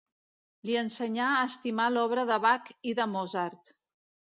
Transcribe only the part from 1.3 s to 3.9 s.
a estimar l'obra de Bach i de Mozart.